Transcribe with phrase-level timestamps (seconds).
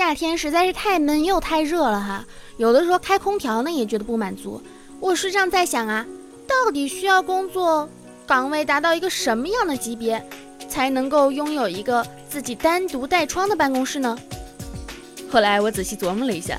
[0.00, 2.24] 夏天实在是太闷又太热了哈，
[2.56, 4.58] 有的时候开空调呢也觉得不满足。
[4.98, 6.06] 我时常在想啊，
[6.48, 7.86] 到底需要工作
[8.26, 10.26] 岗位达到一个什么样的级别，
[10.70, 14.18] 才能够拥有一个自己单独带窗的办公室呢？
[15.30, 16.58] 后来我仔细琢磨了一下，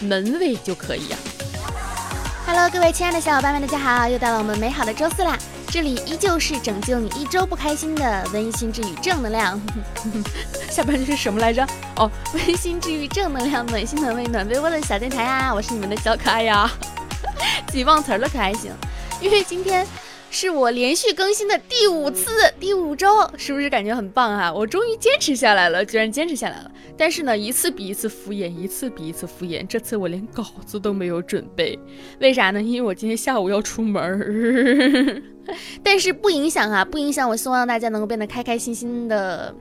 [0.00, 1.18] 门卫就可以呀。
[2.46, 5.38] Hello，各位亲爱的小伙伴们，大家好，又到了我们美好的周四啦！
[5.70, 9.60] 这里依旧是拯救你一周不开心的温馨治愈正能量。
[10.68, 11.64] 下半句是什么来着？
[11.96, 15.54] 哦，温馨治愈正能量，暖心暖胃暖被窝的小电台呀！
[15.54, 16.68] 我是你们的小可爱呀，
[17.68, 18.72] 自己忘词了可还行？
[19.20, 19.86] 因为今天。
[20.32, 22.30] 是我连续更新的第五次，
[22.60, 24.52] 第五周，是不是感觉很棒啊？
[24.52, 26.70] 我终于坚持下来了，居然坚持下来了。
[26.96, 29.66] 但是呢，一次比一次敷衍，一次比一次敷衍。
[29.66, 31.76] 这次我连稿子都没有准备，
[32.20, 32.62] 为啥呢？
[32.62, 35.22] 因为我今天下午要出门儿。
[35.82, 37.28] 但是不影响啊，不影响。
[37.28, 39.52] 我希望大家能够变得开开心心的。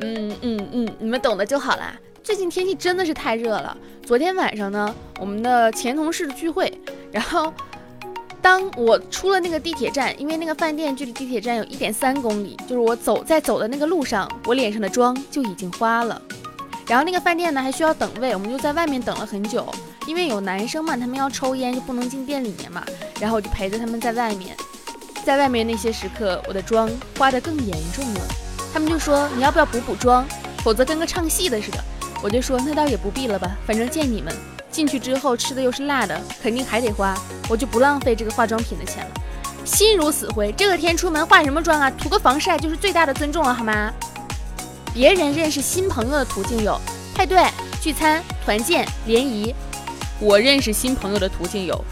[0.00, 1.98] 嗯嗯嗯，你们懂的就好啦。
[2.22, 3.76] 最近天气真的是太热了。
[4.04, 6.72] 昨天晚上呢，我们的前同事聚会，
[7.10, 7.52] 然后。
[8.46, 16.22] 当我出了那个地铁站，因为那个饭店距离地铁站有一点三公里，就是我走在走的那个路上，我脸上的妆就已经花了。
[16.86, 19.66] 然后那个饭店呢还需要等位，我们就在外面等了很久，
[20.06, 22.86] 因为有男生嘛，他们要抽烟就不能进店里面嘛。
[23.20, 24.56] 然后我就陪着他们在外面，
[25.24, 28.20] 在外面那些时刻，我的妆花的更严重了。
[28.72, 30.24] 他们就说你要不要补补妆，
[30.58, 31.78] 否则跟个唱戏的似的。
[32.22, 34.32] 我就说那倒也不必了吧，反正见你们。
[34.76, 37.16] 进去之后吃的又是辣的，肯定还得花，
[37.48, 39.10] 我就不浪费这个化妆品的钱了。
[39.64, 41.90] 心如死灰，这个天出门化什么妆啊？
[41.92, 43.90] 涂个防晒就是最大的尊重了，好吗？
[44.92, 46.78] 别人认识新朋友的途径有
[47.14, 47.42] 派对、
[47.80, 49.54] 聚餐、团建、联谊，
[50.20, 51.82] 我认识新朋友的途径有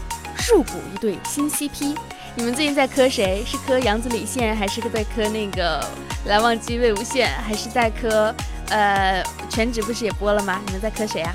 [0.47, 1.95] 入股一对新 CP。
[2.35, 3.43] 你们最近在磕谁？
[3.47, 5.83] 是磕杨子李现，还是在磕那个
[6.29, 8.31] 蓝忘机魏无羡，还是在磕
[8.69, 10.61] 呃全职不是也播了吗？
[10.67, 11.33] 你们在磕谁啊？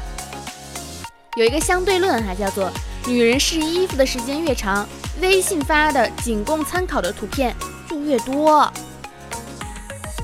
[1.41, 2.71] 有一个相对论，哈，叫做
[3.07, 4.87] 女人试衣服的时间越长，
[5.23, 7.57] 微信发的仅供参考的图片
[7.89, 8.71] 就越多。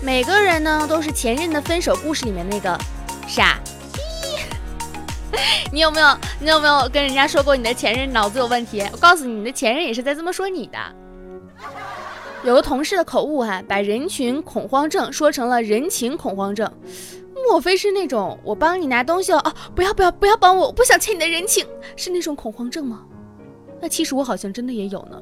[0.02, 2.78] 每个人呢，都是前任的分手故事里面那个
[3.26, 3.58] 傻
[3.94, 4.00] 逼。
[5.72, 6.18] 你有没有？
[6.38, 8.86] 你有没有跟人家说过你的前任脑子有问题？
[8.92, 10.78] 我告诉你，你的前任也是在这么说你的。
[12.44, 16.70] 有个同事的口误，哈，把人群恐慌症说成了人情恐慌症。
[17.48, 19.38] 莫非是那种我帮你拿东西哦？
[19.38, 21.64] 啊，不要不要不要帮我，我不想欠你的人情，
[21.96, 23.04] 是那种恐慌症吗？
[23.80, 25.20] 那其实我好像真的也有呢。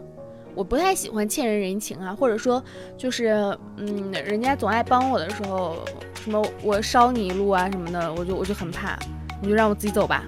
[0.54, 2.62] 我不太喜欢欠人人情啊，或者说
[2.96, 5.76] 就是嗯，人家总爱帮我的时候，
[6.22, 8.96] 什么我捎你一路啊什么的，我就我就很怕，
[9.42, 10.24] 你就让我自己走吧。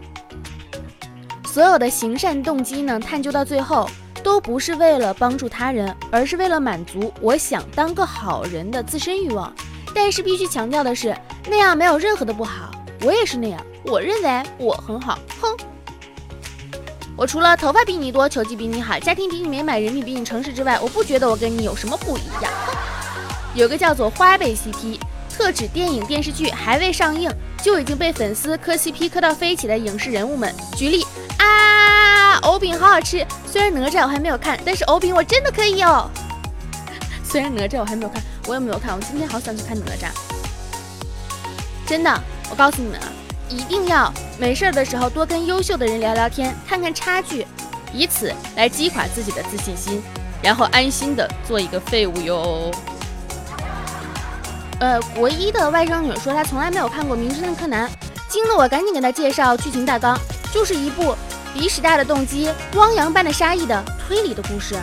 [1.47, 3.89] 所有的行善动机呢，探究到最后
[4.23, 9.55] 都不是为了帮助他人，而是为了满足我想当个好人的自身欲望。
[9.97, 11.17] 但是必须强调的是，
[11.49, 12.71] 那样没有任何的不好。
[13.01, 15.19] 我也是那样，我认为我很好。
[15.41, 15.57] 哼，
[17.17, 22.53] 我除了头发比你多，球技比你好，家庭比你美满，人品比你诚实之外，我不觉得我跟你有什么不一样。
[23.55, 25.01] 有个叫做花呗 CP，
[25.35, 27.31] 特指电影电视剧还未上映
[27.63, 30.55] 就已经被粉丝磕 CP 磕到飞起的影视人物们。
[30.77, 31.07] 举例
[31.39, 36.11] 啊，藕饼好好吃，虽然哪吒我还没有看，但是藕饼我真的可以哦。
[37.25, 38.23] 虽然哪吒我还没有看。
[38.47, 40.11] 我也没有看，我今天好想去看哪吒。
[41.87, 42.21] 真的，
[42.51, 43.07] 我告诉你们啊，
[43.49, 47.47] 一定要没事儿的时候多跟优秀的人聊聊天，看看差距，
[47.93, 50.03] 以此来击垮自己的自信心，
[50.43, 52.71] 然后安心的做一个废物哟。
[54.79, 57.89] 呃，国一的外甥女说她从来没有看过《名侦探柯南》，
[58.29, 60.19] 惊得我赶紧给她介绍剧情大纲，
[60.53, 61.17] 就是一部
[61.55, 64.77] 鼻屎大的动机、汪洋般的杀意的推理的故事。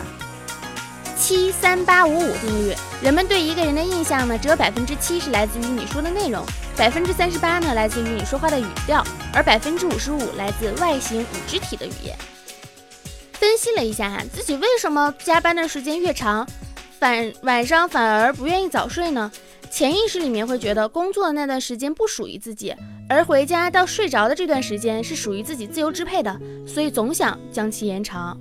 [1.16, 2.74] 七三八五五定律，
[3.04, 6.42] 人们对一个人的印象呢，只有百分之七是来自于你说的内容，
[6.74, 12.16] 百分之三十八呢来自于你说话的语调，而百分之五十五来自外形与肢体的语言。
[13.32, 16.48] 分析了一下哈，自己为什么加班的时间越长，
[16.98, 19.30] 反晚上反而不愿意早睡呢？
[19.70, 22.74] 潜意识里面会觉得工作的那段时间不属于自己，
[23.06, 26.34] 而回家到睡着的这段时间是属于自己自由支配的，
[26.66, 28.34] 所以总想将其延长。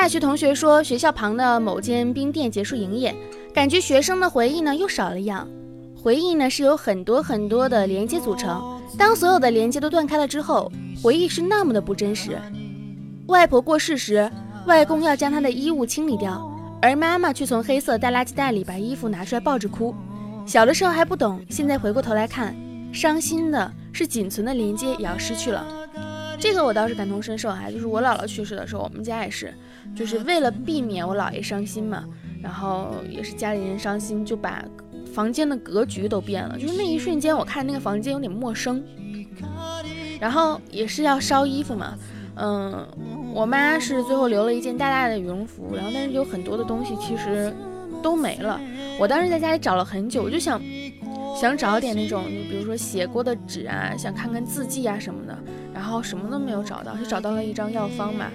[0.00, 3.14] 大学同学说，学校旁的某间冰店结束营业，
[3.52, 5.46] 感觉学生的回忆呢又少了一样。
[5.94, 12.38] 回忆呢是由很多很多的连接组成，当所有的连接都断开了之后，回忆是那么的不真实。
[13.26, 14.28] 外婆过世时，
[14.66, 16.50] 外公要将她的衣物清理掉，
[16.80, 19.94] 而妈妈却从黑色大垃圾袋里把衣服拿出来抱着哭。
[20.46, 22.56] 小的时候还不懂，现在回过头来看，
[22.90, 25.62] 伤心的是仅存的连接也要失去了。
[26.40, 29.52] 这个我倒是感同身受哈，就是我姥姥去世的时候，我们家也是。
[29.94, 32.04] 就是为了避免我姥爷伤心嘛，
[32.40, 34.64] 然后也是家里人伤心，就把
[35.12, 38.82] 房间的格局都变了，就是那一瞬间，我看那个房间有点陌生。
[40.20, 41.98] 然后也是要烧衣服嘛，
[42.36, 42.86] 嗯，
[43.34, 47.52] 我妈是最后留了一件大大的羽绒服，然后但是有很多的东西其实
[48.02, 48.60] 都没了。
[48.98, 50.60] 我当时在家里找了很久，我就想
[51.34, 55.36] 想找点那种，就比如说写过的纸啊，想看看字迹啊什么的，
[55.72, 58.26] 然后什么都没有找到，就找到了一张药方嘛。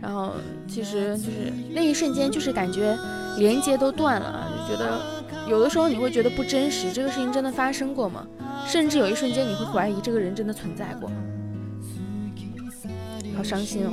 [0.00, 0.32] 然后
[0.68, 2.96] 其实就是那一瞬间，就是感觉
[3.38, 5.00] 连接都断了，就觉得
[5.48, 8.26] 有的时候你会觉得不真实，这个事情真的发生过吗？
[8.66, 11.10] 甚至有一瞬间你会怀疑这个人真的存在过。
[13.36, 13.92] 好伤心哦！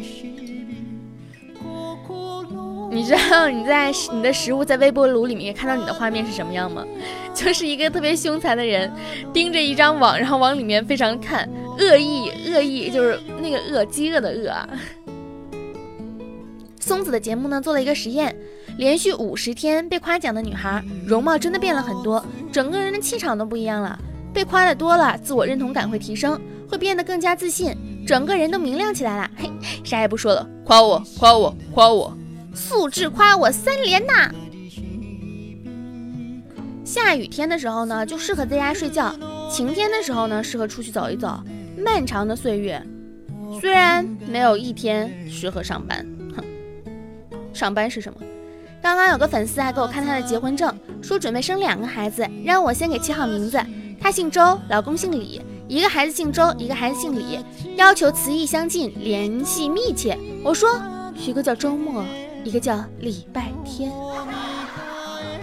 [2.92, 6.86] 你知道你在你的食物在微波炉里面看到你的画面是什么样吗？
[7.33, 8.92] 就是一个特别凶残的人
[9.33, 11.50] 盯着一张网，然后往里面非常看，
[11.80, 14.68] 恶意恶意就是那个饿，饥饿的饿啊。
[16.80, 18.36] 松子的节目呢做了一个实验，
[18.78, 23.98] 连续五十天被夸奖的女孩容貌真的变了很多，整个人的气场都不一样了。
[24.34, 26.40] 被夸的多了，自我认同感会提升，
[26.70, 27.76] 会变得更加自信。
[28.06, 29.50] 整个人都明亮起来了，嘿，
[29.84, 32.18] 啥也不说了，夸我，夸我，夸我，
[32.54, 34.32] 素质夸我三连呐！
[36.84, 39.14] 下雨天的时候呢，就适合在家睡觉；
[39.50, 41.40] 晴天的时候呢，适合出去走一走。
[41.83, 42.81] 漫长的岁月，
[43.60, 46.06] 虽然没有一天适合上班，
[46.36, 46.44] 哼，
[47.54, 48.19] 上班是什么？
[48.81, 53.60] 刚刚有个粉丝还给我看他的结婚证，说准备生两个孩子，让我先给起好名字。
[54.00, 55.42] 他姓周，老公姓李。
[55.68, 57.39] 一个孩子姓周，一个孩子姓李，
[57.78, 60.18] 要求词义相近，联系密切。
[60.44, 60.81] 我说，
[61.16, 62.04] 一个叫周末，
[62.44, 63.89] 一个叫礼拜天。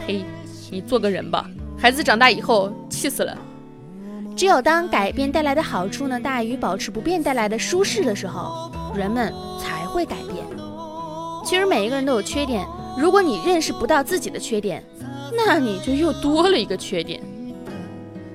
[0.06, 0.24] 嘿，
[0.70, 1.48] 你做个人吧，
[1.78, 3.38] 孩子长大以后气死了。
[4.38, 10.46] 只有当改变带来的好处呢大于保持不变带来的舒适的时候，人们才会改变。
[11.44, 12.64] 其实每一个人都有缺点，
[12.96, 14.80] 如果你认识不到自己的缺点，
[15.36, 17.20] 那你就又多了一个缺点。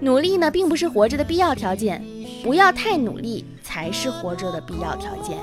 [0.02, 2.04] 努力呢，并不是活着的必要条件，
[2.44, 5.38] 不要太努力才是活着的必要条件。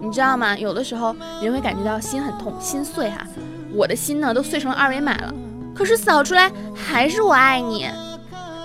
[0.00, 0.58] 你知道吗？
[0.58, 3.24] 有的时候人会感觉到心很痛，心碎哈。
[3.72, 5.32] 我的心呢，都碎成二维码了，
[5.72, 7.86] 可是扫出来还是我爱你，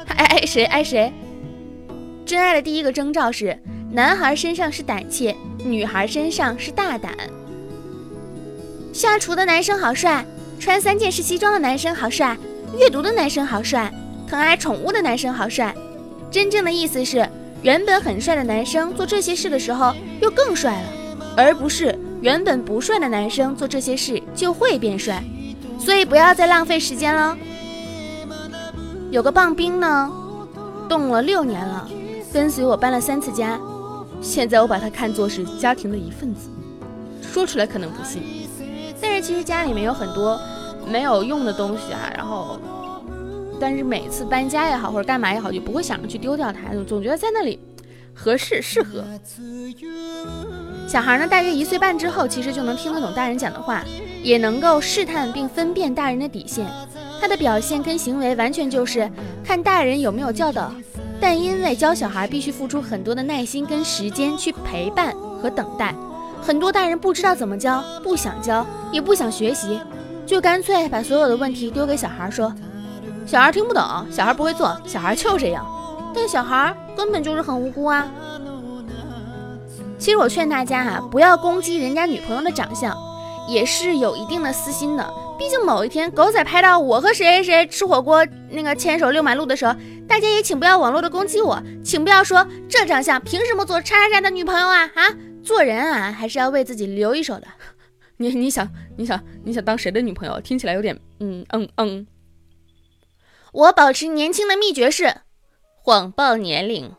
[0.08, 1.12] 爱爱谁爱谁。
[2.26, 3.58] 真爱的第一个征兆是，
[3.92, 7.14] 男孩身上是胆怯，女孩身上是大胆。
[8.94, 10.26] 下厨的男生好帅，
[10.60, 12.38] 穿三件式西装的男生好帅，
[12.80, 13.94] 阅读的男生好帅。
[14.28, 15.76] 疼爱宠物的男生好帅，
[16.32, 17.30] 真正的意思是，
[17.62, 20.90] 原本很帅的男生做这些事的时候又更帅了，
[21.38, 25.24] 而不是原本不帅的男生做这些事就会变帅。
[25.78, 27.38] 所以不要再浪费时间了。
[29.16, 30.12] 有个棒冰呢，
[30.90, 31.88] 冻了六年了，
[32.34, 33.58] 跟随我搬了三次家，
[34.22, 36.50] 现在我把它看作是家庭的一份子。
[37.22, 38.22] 说出来可能不信，
[39.00, 40.38] 但是其实家里面有很多
[40.86, 42.60] 没有用的东西啊，然后。
[43.58, 47.58] 但是每次搬家也好，或者干嘛也好，就不会想着去丢掉它，总觉得在那里
[48.14, 49.02] 合适适合。
[50.90, 53.82] 小孩呢，大约一岁半之后，其实就能听得懂大人讲的话，
[54.22, 56.70] 也能够试探并分辨大人的底线。
[57.26, 59.10] 他的表现跟行为完全就是
[59.44, 60.72] 看大人有没有教导。
[61.20, 65.12] 但因为教小孩必须付出很多的耐心跟时间去陪伴
[65.42, 65.96] 和等待，
[66.40, 69.80] 很多大人不知道怎么教，不想教，也不想学习，
[70.24, 72.54] 就干脆把所有的问题丢给小孩说。
[73.26, 75.66] 小孩听不懂，小孩不会做，小孩就这样。
[76.14, 78.08] 但小孩根本就是很无辜啊。
[79.98, 82.96] 其实我劝大家哈，不要攻击人家女朋友的长相，
[83.50, 85.12] 也是有一定的私心的。
[85.38, 89.76] 毕竟某一天狗仔拍到我和谁谁谁吃火锅，那个牵手遛马路的时候，
[90.08, 95.02] 大家也请不要网络的攻击我，请不要说这长相凭什么做叉叉叉的女朋友啊啊！
[95.44, 97.48] 做人啊，还是要为自己留一手的。
[98.18, 100.40] 你你想你想你想当谁的女朋友？
[100.40, 102.08] 听起来有点嗯嗯嗯。
[103.52, 105.18] 我保持年轻的秘诀是
[105.82, 106.94] 谎报年龄。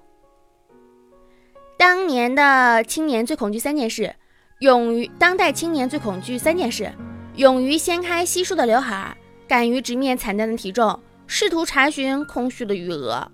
[1.79, 4.15] 当年的青年最恐惧三件事，
[4.61, 6.93] 勇于当代青年最恐惧三件事：
[7.37, 9.15] 勇于掀开稀疏的刘海，
[9.47, 13.31] 敢于直面惨淡的体重，试图查询空虚的余额。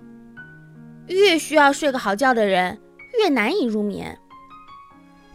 [1.06, 2.76] 越需要睡个好觉的人，
[3.20, 4.18] 越难以入眠。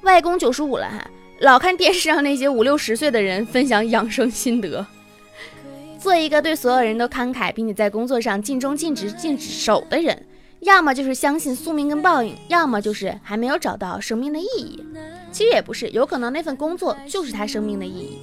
[0.02, 1.10] 外公九十五了哈，
[1.40, 4.86] 老看电视上那些五六十岁的人分享养生心得。
[5.98, 10.28] 做一个对所有人都慷慨，并且在工作上尽忠尽职尽守的人，
[10.60, 14.84] 要么就是相信宿命跟报应，要么就是还没有找到生命的意义。
[15.32, 18.20] 其实也不是，有可能那份工作就是他生命的意义。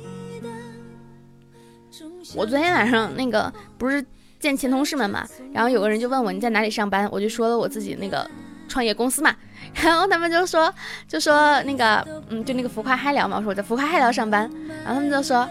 [2.34, 4.04] 我昨天晚上那个不是
[4.40, 8.28] 见前同事们嘛，然后有个人就问我你在哪里上班，我就说了我自己那个
[8.68, 9.34] 创业公司嘛，
[9.82, 10.72] 然后他们就说
[11.08, 14.50] 就说那个嗯就那个浮夸嗨聊嘛，我说我在浮夸嗨聊上班，
[14.84, 15.48] 然后他们就说。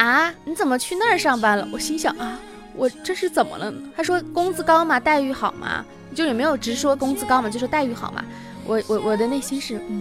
[0.00, 1.68] 啊，你怎么去那儿上班了？
[1.72, 2.38] 我心想啊，
[2.76, 3.74] 我这是怎么了？
[3.96, 5.84] 他说工资高嘛，待遇好嘛，
[6.14, 8.24] 就也没有直说工资高嘛，就说待遇好嘛。
[8.64, 10.00] 我我我的内心是，嗯，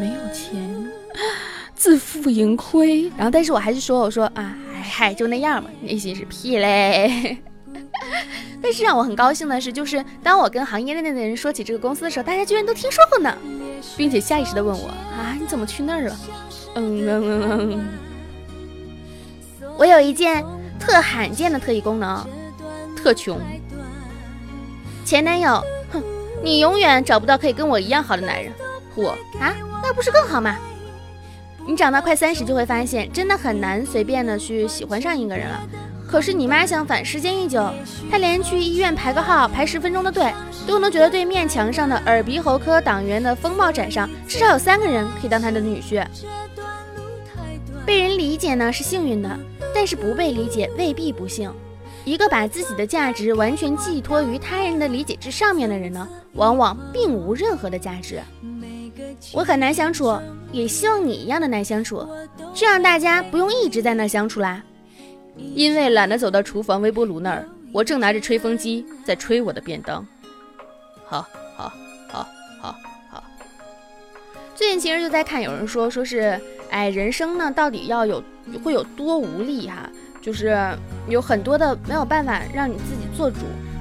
[0.00, 0.90] 没有钱，
[1.76, 3.04] 自负盈亏。
[3.16, 7.38] 然后但是我还是说，我说啊，嗨嗨，就那样嘛，内心是屁嘞。
[8.62, 13.36] 但是让我很高兴的是，就是当我跟行业内的人说起这个公司的时候，大家居然都听说过呢，
[13.96, 16.16] 并且下意识的问我啊，你怎么去那儿了？
[16.74, 17.88] 嗯嗯嗯嗯。
[19.76, 20.44] 我有一件
[20.78, 22.26] 特罕见的特异功能，
[22.96, 23.40] 特穷。
[25.04, 26.02] 前男友，哼，
[26.42, 28.52] 你永远找不到可以跟我一样好的男人。
[28.94, 29.10] 我
[29.40, 30.56] 啊，那不是更好吗？
[31.70, 35.62] 你长到快三十就会发现，真的很难随便的去喜欢上一个人了。
[36.04, 37.64] 可是你妈相反，时间一久，
[38.10, 40.34] 她连去医院排个号、排十分钟的队，
[40.66, 46.04] 都能觉得对面墙上的耳鼻喉科党员的风貌展上，至少有三个人可以当她的女婿。
[47.86, 49.30] 被人理解呢是幸运的。
[49.72, 51.48] 但是不被理解未必不幸。
[52.04, 58.20] 一个把自己的价值完全寄托于他人的理解之上面的人呢，往往并无任何的价值。
[59.32, 60.16] 我很难相处，
[60.52, 62.06] 也希望你一样的难相处，
[62.54, 64.62] 这样大家不用一直在那相处啦。
[65.36, 70.06] 因为懒得走到厨房微波炉那儿，我正拿着吹风机在吹我的便当。
[71.06, 71.72] 好，好，
[72.08, 72.26] 好，
[72.60, 72.74] 好，
[73.10, 73.24] 好。
[74.54, 76.40] 最近其实就在看，有人说，说是。
[76.70, 78.22] 哎，人生呢，到底要有
[78.62, 79.90] 会有多无力哈？
[80.22, 80.56] 就是
[81.08, 83.38] 有很多的没有办法让你自己做主。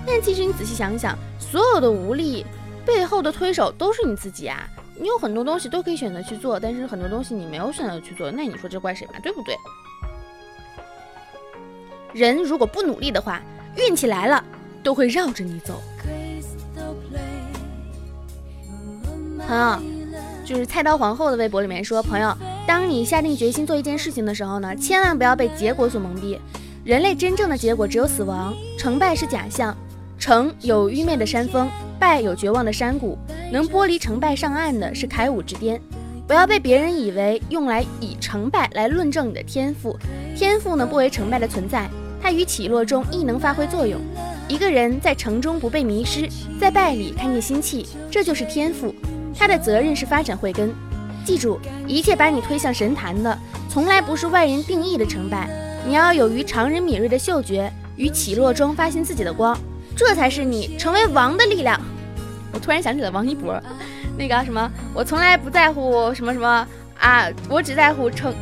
[0.07, 2.43] 但其实你仔细想想，所有的无力
[2.83, 4.67] 背后的推手都是你自己啊！
[4.99, 9.13] 你有很多东西都可以选择去做，但是很多东西你没有选择去做，那你说这怪谁嘛？
[9.23, 9.55] 对不对？
[12.13, 13.41] 人如果不努力的话，
[13.77, 14.43] 运气来了
[14.83, 15.81] 都会绕着你走。
[19.47, 19.79] 朋友，
[20.45, 22.35] 就是菜刀皇后的微博里面说，朋友。
[22.67, 26.37] 当你下定决心做一件事情的时候呢，千万不要被结果所蒙蔽。
[26.83, 29.75] 人类真正的结果只有死亡，成败是假象。
[30.19, 33.17] 成有愚昧的山峰，败有绝望的山谷。
[33.51, 35.81] 能剥离成败上岸的是开悟之巅。
[36.27, 39.97] 不要被别人以为用来以成败来论证你的天赋。
[40.35, 41.89] 天赋呢，不为成败的存在，
[42.21, 43.99] 它于起落中亦能发挥作用。
[44.47, 48.93] 一个人在成中不被迷失，在败里看见心气，这就是天赋。
[49.35, 50.71] 他的责任是发展慧根。
[51.25, 53.35] 记住，一切把你推向神坛的，
[53.69, 55.49] 从来不是外人定义的成败。
[55.87, 59.57] 你要有于常人敏锐的嗅觉，于起落中发现自己的光，
[59.99, 61.77] 这才是你成为王的力量。
[62.53, 63.61] 我突然想起了王一博，
[64.17, 68.33] 那个什么，我从来不在乎什么什么啊，我只在乎成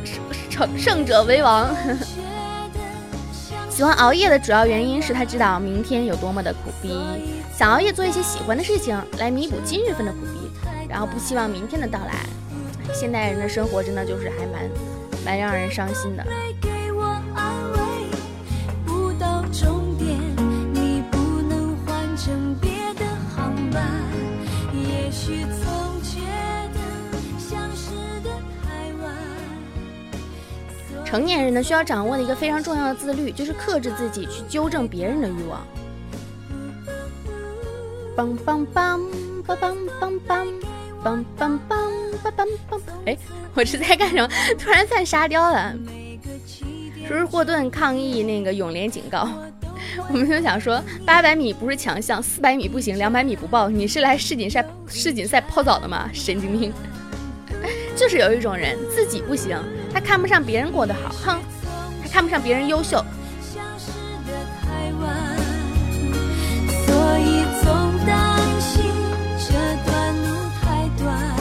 [0.48, 1.68] 成胜者为王。
[3.68, 6.96] 喜欢熬夜的主要原因是他知道明天有多么的苦逼，
[7.52, 10.48] 想熬夜做一些喜欢的事情来弥补今日份的苦逼，
[10.88, 12.14] 然后不希望明天的到来。
[12.94, 14.70] 现代人的生活真的就是还蛮
[15.24, 16.24] 蛮让人伤心的。
[31.08, 35.66] 成年人呢，需要掌握的一个非常重要的自律，就是克制自己去纠正别人的欲望。
[38.14, 39.00] 梆梆梆
[39.46, 40.46] 梆梆梆
[41.02, 41.78] 梆梆梆。
[43.06, 43.16] 哎，
[43.56, 44.28] 我是在干什么？
[44.60, 45.74] 突然犯沙雕了。
[47.06, 49.26] 说是霍顿抗议那个永联警告，
[50.12, 53.70] 我们就想说，八百米不是强项，四百米不行，两百米不报。
[53.70, 56.10] 你是来世锦赛世锦赛泡澡的吗？
[56.12, 56.70] 神经病！
[57.96, 59.56] 就是有一种人自己不行，
[59.92, 61.40] 他看不上别人过得好，哼，
[62.02, 63.04] 他看不上别人优秀。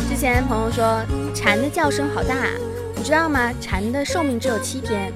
[0.09, 1.03] 之前朋友说
[1.35, 2.35] 蝉的叫声好大，
[2.95, 3.53] 你知道吗？
[3.61, 5.13] 蝉的寿命只有七天，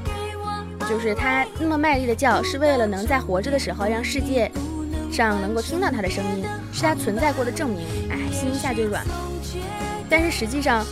[0.87, 4.51] 就是它那么卖力的叫，是为了能在活着的时候让世界
[5.11, 7.87] 上能够听到它的声音，是它存在过的证明。
[8.11, 9.13] 哎，心一下就软了。
[10.07, 10.85] 但是实际上，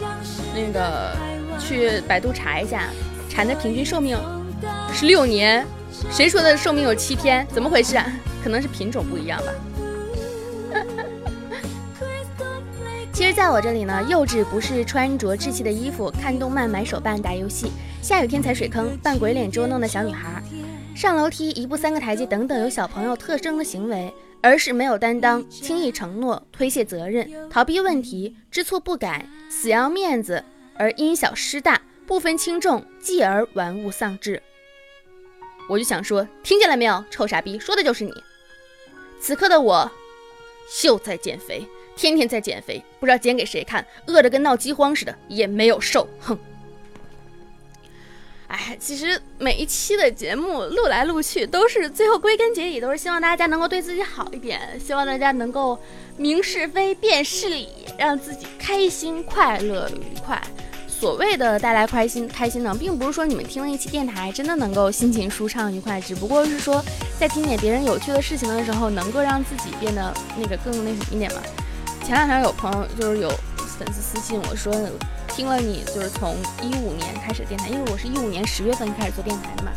[0.55, 1.15] 那个
[1.59, 2.87] 去百度查一下，
[3.29, 4.17] 蝉的平均寿命
[4.93, 5.65] 是六年。
[6.09, 7.45] 谁说的寿命有七天？
[7.53, 7.97] 怎么回事？
[8.41, 9.51] 可能是品种不一样吧。
[13.11, 17.69] 其实，在我这里呢，幼稚不是穿着稚气的衣服、看动漫、买手办、打游戏、
[18.01, 20.41] 下雨天踩水坑、扮鬼脸捉弄的小女孩，
[20.95, 30.41] 上楼梯一步三个台阶等等有小朋友特征的行为，而是没有担当、轻易承诺、推卸责任、逃避问题、知错不改、死要面子
[30.79, 34.41] 而因小失大、不分轻重，继而玩物丧志。
[35.67, 38.13] 我就想说，听见了没有，臭傻逼，说的就是你。
[39.21, 39.91] 此刻的我，
[40.85, 41.67] 又在减肥。
[41.97, 46.07] 天天在减肥，不知道减给谁看，饿得跟闹饥荒似的，也没有瘦。
[46.21, 46.39] 哼。
[48.47, 55.77] 哎，其实每一期的节目录来录去，都是最后归根结底都是希望大家能够对自己好一点，希望大家能够
[56.15, 57.67] 明是非辨是理，
[57.97, 60.41] 让自己开心、快乐、愉快。
[60.99, 66.83] 所谓的带来开心开心呢，并不是说你们听了一期电台真的能够心情舒畅愉快，只不过是说
[67.17, 71.41] 在听点别人有趣的事情的时候，能够让自己变得那个更那什么一点嘛。
[72.03, 73.29] 前两天有朋友就是有
[73.77, 74.73] 粉丝私信我说，
[75.29, 79.71] 听了你就是从一五年开始电台，因为我是一五年十月份开始做电台的嘛，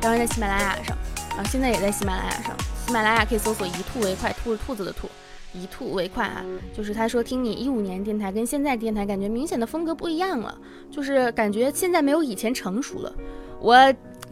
[0.00, 0.96] 然后在喜马拉雅上，
[1.36, 5.10] 然后现在也在喜马拉雅上，喜马拉雅可以搜索“一兔为快”，兔是兔子的兔。
[5.52, 6.44] 一吐为快啊！
[6.76, 10.56] 就是他说听你一五年电台跟现在电台感觉明显的风格不一样了，
[10.90, 13.12] 就是感觉现在没有以前成熟了。
[13.60, 13.76] 我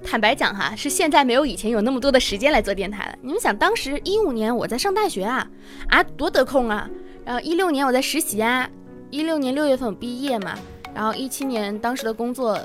[0.05, 3.19] 坦白讲哈，是现在没有以前有那么多的时间来做电台了。
[3.21, 5.49] 你们想，当时一五年我在上大学啊，
[5.89, 6.89] 啊多得空啊！
[7.25, 8.71] 然后一六年我在实习啊，
[9.11, 10.57] 一六年六月份我毕业嘛，
[10.95, 12.59] 然后一七年当时的工作，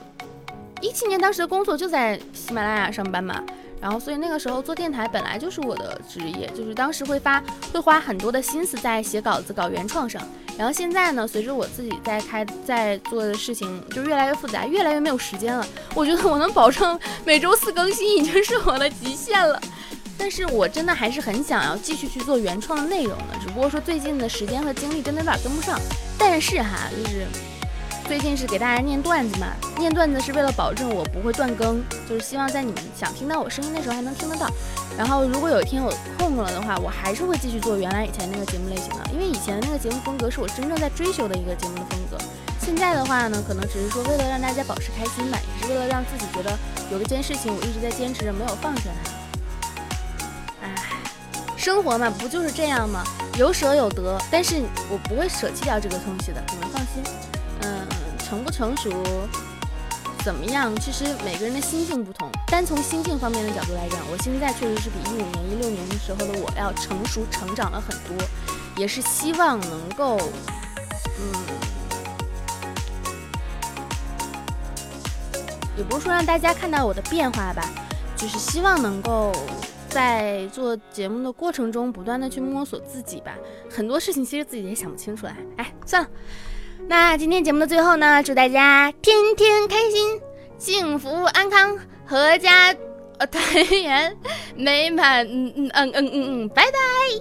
[0.79, 3.43] 一七年当时的工作就在喜马拉雅上班嘛。
[3.83, 10.21] 然后，所以那个时候做电台本来就是我的职业，就是当时会发，会花很多的心思在写稿子、搞原创上。
[10.57, 15.67] 然后现在呢，随着我自己在开、在做的事情就越来越复杂，越来越没有时间了。
[15.93, 19.61] 我觉得我能保证 每周四更新已经是我的极限了。
[20.17, 25.77] 但是我真的还是很想要继续去做原创的内容的，只不过说最近的时间和精力真的有点跟不上。
[26.17, 27.27] 但是哈，就是。
[28.05, 34.47] 最近是给大家念段子嘛，念段子是为了保证我不会断更，就是希望在你们想听到我声音的时候还能听得到。
[34.97, 42.17] 然后如果有一天我空了的话，我还是会继续做原来以前那个节目类型的，因为以前那个节目风格是我真正在追求的一个节目的风格。
[42.59, 46.57] 现在的话呢，可能只是说为了让大家保持开心吧，也是为了让自己觉得
[46.91, 50.67] 有一件事情我一直在坚持着，没有放下它。
[50.67, 50.75] 唉，
[51.57, 53.03] 生活嘛，不就是这样吗？
[53.37, 57.01] 有舍有得，但是我不会舍弃掉这个东西的，你们放心。
[57.65, 57.87] 嗯，
[58.33, 58.89] 成不成熟，
[60.25, 60.75] 怎么样？
[60.77, 62.31] 其实每个人的心境不同。
[62.47, 68.25] 单从心境方面的角度来讲，我现在确实是比一五年、一六年的时候的我要成熟、成长了很多，
[68.75, 70.17] 也是希望能够，
[71.19, 71.31] 嗯，
[75.77, 77.63] 也不是说让大家看到我的变化吧，
[78.15, 79.31] 就是希望能够
[79.89, 83.35] 在做节目的过程中不断的去摸索自己吧。
[83.69, 86.09] 很多事情其实自己也想不清楚来，哎，算了。
[86.87, 90.19] 那今天节目的最后呢，祝大家天天开心、
[90.57, 92.75] 幸福安康、阖家
[93.19, 94.15] 呃团圆
[94.55, 95.25] 美满。
[95.25, 96.69] 嗯嗯嗯嗯嗯嗯，拜拜！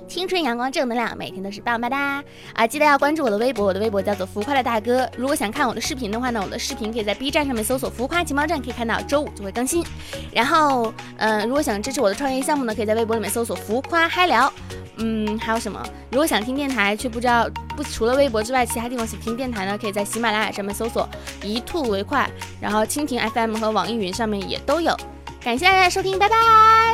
[0.08, 2.22] 青春阳光正能量，每天都是棒棒哒
[2.54, 2.66] 啊！
[2.66, 5.08] 记得要关注我的微博，我的微博叫做浮夸的大哥。
[5.16, 9.84] 如果想看我的视频的话呢，我的视频可以在 B 站上面搜索“浮夸情报站”，可以看到周五就会更新。
[10.32, 14.52] 然后，嗯，如果想支持我的创业项目呢，可以在微博里面搜索“浮夸嗨聊”。
[14.98, 15.82] 嗯，还有什么？
[16.10, 19.76] 如果想听电台却不知道不除了微博之外其他地方想听电台呢？
[19.78, 21.08] 可以在喜马拉雅上面搜索
[21.42, 22.28] “一兔为快”，
[22.60, 24.94] 然后蜻蜓 FM 和网易云上面也都有。
[25.44, 26.91] 感谢大家的收听，拜拜。